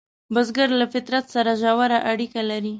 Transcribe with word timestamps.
بزګر 0.33 0.69
له 0.79 0.85
فطرت 0.93 1.25
سره 1.35 1.51
ژور 1.61 1.91
اړیکه 2.11 2.41
لري 2.51 2.69